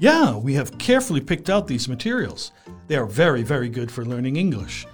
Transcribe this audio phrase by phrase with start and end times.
[0.00, 2.52] Yeah, we have carefully picked out these materials.
[2.86, 4.86] They are very, very good for learning English.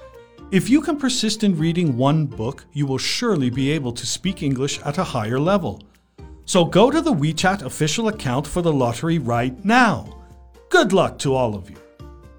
[0.50, 4.42] If you can persist in reading one book, you will surely be able to speak
[4.42, 5.82] English at a higher level.
[6.46, 10.22] So go to the WeChat official account for the lottery right now.
[10.70, 11.76] Good luck to all of you.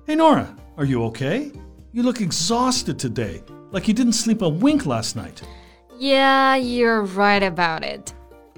[0.08, 1.52] Hey, Nora, are you okay?
[1.92, 5.44] You look exhausted today, like you didn't sleep a wink last night.
[6.00, 8.15] Yeah, you're right about it.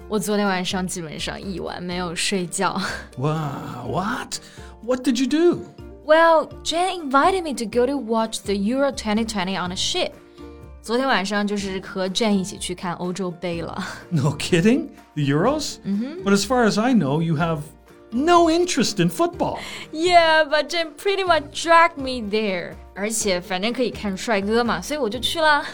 [0.09, 2.81] 我昨天晚上基本上一晚没有睡觉。
[3.17, 4.39] Wow, what?
[4.83, 5.61] What did you do?
[6.05, 10.13] Well, Jen invited me to go to watch the Euro 2020 on a ship.
[10.83, 13.83] 昨天晚上就是和 Jen 一起去看欧洲杯了。
[14.11, 14.89] No kidding?
[15.15, 15.77] The Euros?
[15.87, 16.25] Mm-hmm.
[16.25, 17.61] But as far as I know, you have
[18.13, 19.59] no interest in football.
[19.91, 22.75] Yeah, but Jen pretty much dragged me there.
[22.95, 25.65] 而且反正可以看帅哥嘛，所以我就去了。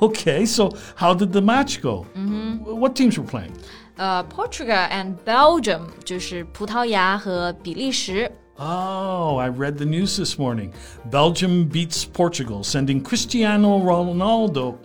[0.00, 2.04] Okay, so how did the match go?
[2.16, 2.64] Mm-hmm.
[2.64, 3.52] What teams were playing?
[3.96, 8.30] 呃、p o r t u g a l and Belgium 就是葡萄牙和比利时。
[8.58, 10.72] Oh, I read the news this morning.
[11.10, 14.76] Belgium beats Portugal, sending Cristiano Ronaldo.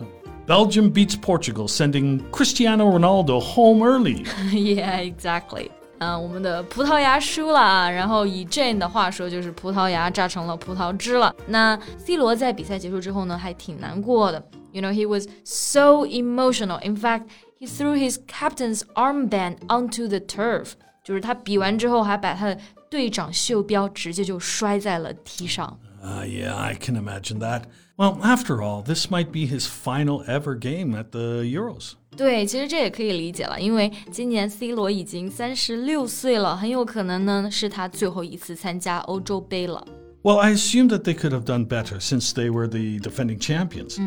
[0.46, 4.24] Belgium beats Portugal, sending Cristiano Ronaldo home early.
[4.52, 5.70] yeah, exactly.
[5.98, 11.32] 嗯、我们的葡萄牙输了啊，然后以 Jane 的话说，就是葡萄牙榨成了葡萄汁了。
[11.46, 14.44] 那 C 罗在比赛结束之后呢，还挺难过的。
[14.72, 16.80] You know, he was so emotional.
[16.84, 17.26] In fact,
[17.60, 20.72] he threw his captain's armband onto the turf.
[21.04, 22.58] 就是他比完之后，还把他的
[22.90, 25.78] 队长袖标直接就摔在了踢上。
[26.02, 27.62] Ah, yeah, I can imagine that.
[27.96, 31.92] Well, after all, this might be his final ever game at the Euros.
[32.16, 39.86] 对，其实这也可以理解了，因为今年 C 罗已经三十六岁了，很有可能呢是他最后一次参加欧洲杯了。
[40.22, 43.98] Well, I assume that they could have done better since they were the defending champions.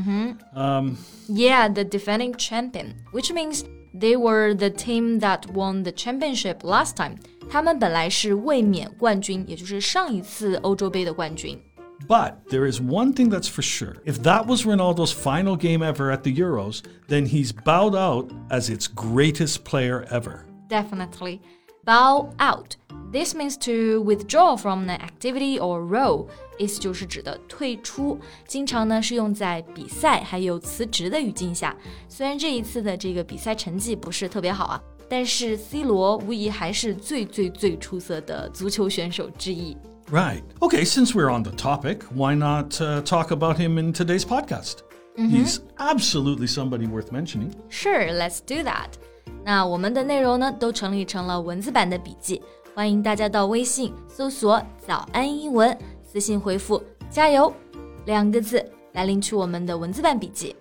[0.54, 0.98] Um,
[1.28, 3.64] Yeah, the defending champion, which means
[3.94, 7.18] they were the team that won the championship last time.
[7.50, 11.60] 他们本来是卫冕冠军，也就是上一次欧洲杯的冠军。
[12.08, 13.96] But there is one thing that's for sure.
[14.06, 18.70] If that was Ronaldo's final game ever at the Euros, then he's bowed out as
[18.70, 20.46] its greatest player ever.
[20.68, 21.42] Definitely.
[21.84, 22.76] Bow out.
[23.12, 26.28] This means to withdraw from an activity or role.
[26.58, 31.76] 意思就是指的退出，经常呢是用在比赛还有辞职的语境下。
[32.10, 39.76] 虽然这一次的这个比赛成绩不是特别好啊，但是 C 罗无疑还是最最最出色的足球选手之一。
[40.12, 40.44] Right.
[40.62, 44.84] Okay, since we're on the topic, why not uh, talk about him in today's podcast?
[45.18, 47.56] He's absolutely somebody worth mentioning.
[47.70, 48.90] Sure, let's do that.
[49.44, 52.42] 那我们的内容呢，都整理成了文字版的笔记，
[52.74, 57.52] 欢迎大家到微信搜索“早安英文”，私信回复“加油”
[58.06, 60.56] 两个字来领取我们的文字版笔记。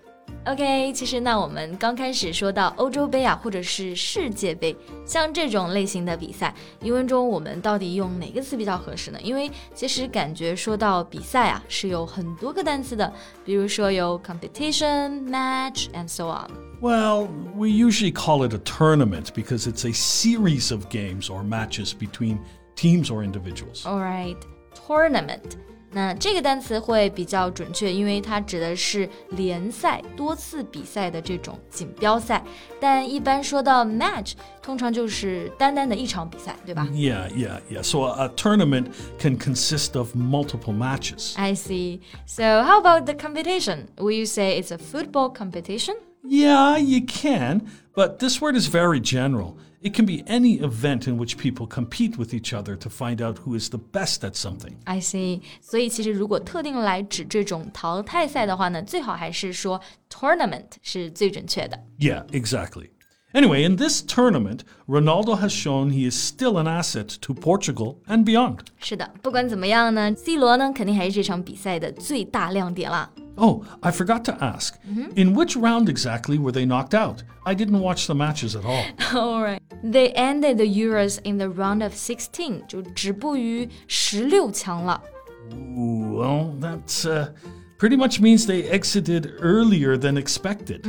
[0.45, 9.19] OK，其实呢，我们刚开始说到欧洲杯啊，或者是世界杯，像这种类型的比赛，英文中我们到底用哪个词比较合适呢？
[9.23, 13.11] 因为其实感觉说到比赛啊，是有很多个单词的，
[13.43, 16.47] 比如说有 competition、match and so on。
[16.79, 21.93] Well, we usually call it a tournament because it's a series of games or matches
[21.93, 22.37] between
[22.75, 23.83] teams or individuals.
[23.87, 24.37] All right,
[24.87, 25.57] tournament.
[25.91, 32.43] 那这个单词会比较准确，因为它指的是联赛、多次比赛的这种锦标赛。
[32.81, 37.81] 但一般说到 match，通常就是单单的一场比赛，对吧 Yeah, yeah, yeah.
[37.81, 38.87] So a, a tournament
[39.17, 41.33] can consist of multiple matches.
[41.37, 42.01] I see.
[42.25, 43.87] So how about the competition?
[43.97, 45.95] Will you say it's a football competition?
[46.27, 47.61] Yeah, you can,
[47.95, 49.55] but this word is very general.
[49.81, 53.39] It can be any event in which people compete with each other to find out
[53.45, 54.73] who is the best at something.
[54.85, 55.41] I see.
[55.61, 59.79] 所以其实如果特定来指这种淘汰赛的话呢，最好还是说
[60.09, 61.79] tournament 是最准确的。
[61.99, 62.89] Yeah, exactly.
[63.33, 68.23] Anyway, in this tournament, Ronaldo has shown he is still an asset to Portugal and
[68.23, 68.59] beyond.
[68.79, 73.11] 是的，不管怎么样呢，C 罗呢肯定还是这场比赛的最大亮点啦。
[73.37, 74.77] Oh, I forgot to ask.
[75.15, 77.23] In which round exactly were they knocked out?
[77.45, 78.85] I didn't watch the matches at all.
[79.13, 85.01] All right, they ended the Euros in the round of sixteen，就止步于十六强了。
[85.51, 87.27] Ooh, well, that uh,
[87.77, 90.81] pretty much means they exited earlier than expected.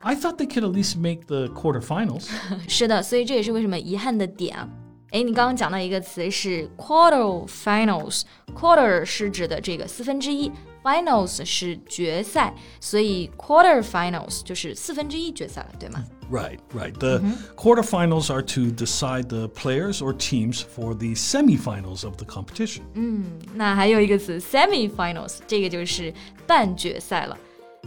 [0.00, 2.28] I thought they could at least make the quarterfinals.
[2.68, 4.68] 是的，所以这也是为什么遗憾的点啊。
[5.10, 16.04] 哎，你刚刚讲到一个词是 quarter finals，quarter 是指的这个四分之一 ，finals 是决赛，所以 quarter finals 就是四分之一决赛了，对吗？
[16.28, 16.92] Right, right.
[16.98, 17.22] The
[17.56, 22.82] quarterfinals are to decide the players or teams for the semifinals of the competition.
[22.94, 26.12] 嗯，那还有一个词 semifinals，这个就是
[26.46, 27.38] 半决赛了。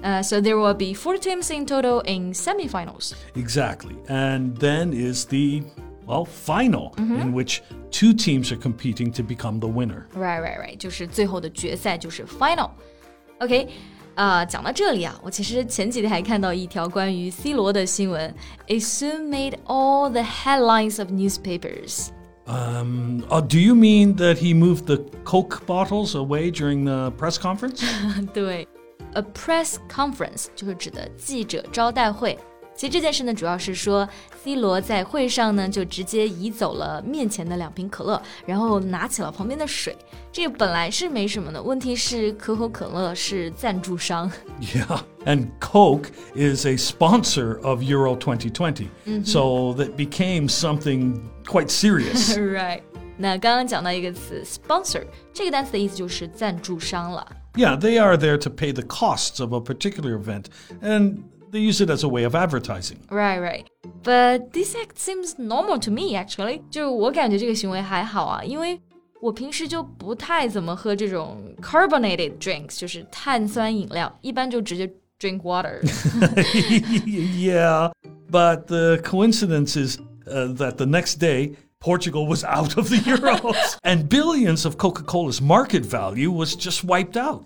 [0.02, 3.12] Uh, so there will be four teams in total in semifinals.
[3.36, 3.98] Exactly.
[4.08, 5.64] And then is the
[6.06, 7.62] well, final in which
[7.92, 10.08] two teams are competing to become the winner.
[10.16, 13.68] Right, right, right，就是最后的决赛，就是 final。OK，
[14.16, 18.34] 呃，讲到这里啊，我其实前几天还看到一条关于 C 罗的新闻，
[18.68, 22.10] It soon made all the headlines of newspapers.
[22.46, 27.38] Um, oh, do you mean that he moved the Coke bottles away during the press
[27.38, 27.84] conference?
[28.34, 28.68] 对，
[29.14, 32.38] a press conference 就是指的记者招待会。
[32.76, 34.08] 其实这件事呢，主要是说
[34.42, 39.94] C 罗在会上呢就直接移走了面前的两瓶可乐，然后拿起了旁边的水。
[40.32, 44.32] 这个本来是没什么的，问题是可口可乐是赞助商。
[44.62, 45.02] Yeah.
[45.26, 48.88] And Coke is a sponsor of Euro 2020.
[49.26, 52.38] So that became something quite serious.
[52.38, 52.82] right。
[53.18, 57.28] 那刚刚讲到一个词 sponsor，这个单词的意思就是赞助商了。
[57.56, 60.46] yeah, they are there to pay the costs of a particular event,
[60.82, 61.18] and
[61.54, 62.98] they use it as a way of advertising.
[63.10, 63.66] Right, right.
[64.04, 66.62] But this act seems normal to me actually.
[66.70, 68.80] 就我感觉这个行为还好啊，因为
[69.22, 74.88] 我平时就不太怎么喝这种 carbonated drinks，就是碳酸饮料，一般就直接
[75.20, 75.82] drink water。
[77.06, 77.92] yeah,
[78.32, 83.78] but the coincidence is uh, that the next day, Portugal was out of the Euros,
[83.84, 87.44] and billions of Coca Cola's market value was just wiped out.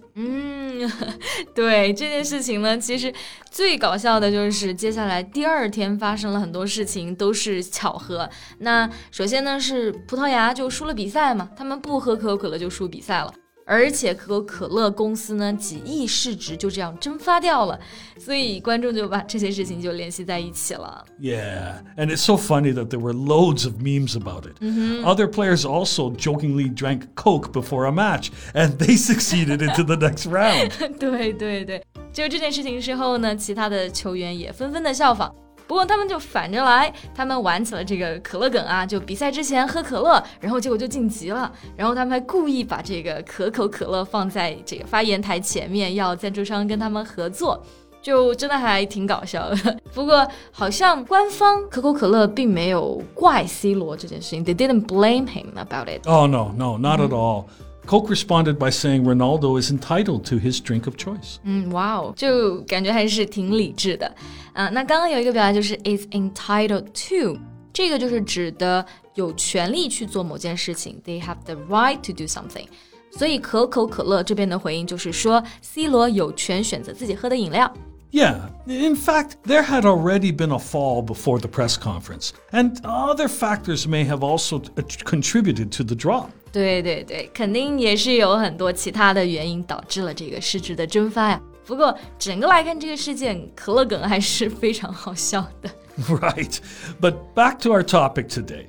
[1.54, 3.12] 对这件事情呢，其实
[3.50, 8.28] 最搞笑的就是接下来第二天发生了很多事情，都是巧合。
[8.58, 13.32] 那首先呢是葡萄牙就输了比赛嘛，他们不喝可口可乐就输比赛了。
[13.67, 17.79] 而且可口可乐公司呢，几亿市值就这样蒸发掉了，
[18.19, 21.05] 所以观众就把这些事情就联系在一起了。
[21.17, 24.61] Yeah, and it's so funny that there were loads of memes about it.
[25.05, 30.27] Other players also jokingly drank Coke before a match, and they succeeded into the next
[30.29, 30.71] round.
[30.99, 31.81] 对对对，
[32.11, 35.33] 就这件事情之后呢，其他的球员也纷纷的效仿。
[35.68, 47.62] 不过他们就反着来，他们玩起了这个可乐梗啊，就比赛之前喝可乐，然后结果就晋级了，然后他们还故意把这个可口可乐放在这个发言台前面，要赞助商跟他们合作。
[48.00, 56.08] 就真的还挺搞笑的，不过好像官方可口可乐并没有怪 C 罗这件事情，they didn't blame him about it。
[56.08, 57.46] Oh, no, no, not at all.
[57.87, 61.37] Coke responded by saying Ronaldo is entitled to his drink of choice.
[61.43, 64.13] 嗯，哇哦，就感觉还是挺理智的。
[64.53, 67.37] 啊，那刚刚有一个表达就是 is entitled to，
[67.73, 68.85] 这个就是指的
[69.15, 72.65] 有权利去做某件事情，they have the right to do something。
[73.11, 77.71] 所以可口可乐这边的回应就是说，C 罗有权选择自己喝的饮料。
[78.11, 83.27] Yeah, in fact, there had already been a fall before the press conference, and other
[83.27, 86.29] factors may have also uh, contributed to the drop.
[86.51, 91.41] 对对对，肯定也是有很多其他的原因导致了这个市值的蒸发呀。
[91.65, 95.69] 不过整个来看，这个事件可乐梗还是非常好笑的。
[96.07, 96.59] Right.
[96.99, 98.65] But back to our topic today.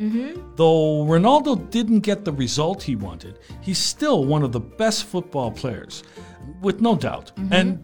[0.56, 5.50] Though Ronaldo didn't get the result he wanted, he's still one of the best football
[5.50, 6.02] players,
[6.62, 7.32] with no doubt.
[7.50, 7.78] And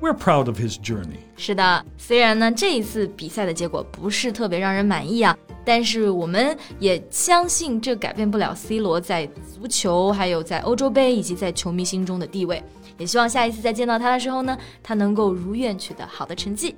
[0.00, 1.18] we're proud of his journey.
[1.36, 12.62] 是的，虽然呢这一次比赛的结果不是特别让人满意啊，但是我们也相信这改变不了 C 罗在足球、还有在欧洲杯以及在球迷心中的地位。
[12.96, 16.74] 也希望下一次再见到他的时候呢，他能够如愿取得好的成绩。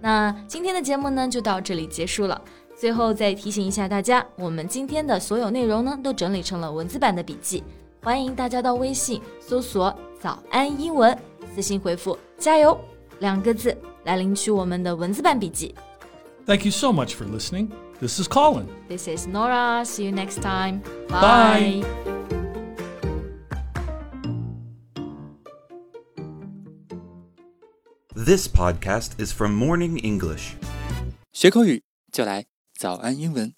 [0.00, 2.40] 那今天的节目呢就到这里结束了。
[2.74, 7.62] 最后再提醒一下大家，我们今天的所有内容呢都整理成了文字版的笔记，
[8.02, 11.14] 欢迎大家到微信搜索“早安英文”，
[11.53, 12.79] 私信回复“加油”
[13.19, 15.73] 两个字来领取我们的文字版笔记。
[16.45, 17.69] Thank you so much for listening.
[17.99, 18.67] This is Colin.
[18.89, 19.85] This is Nora.
[19.85, 20.81] See you next time.
[21.07, 21.83] Bye.
[28.13, 30.55] This podcast is from Morning English.
[31.31, 32.45] 学口语就来
[32.77, 33.53] 早安英文。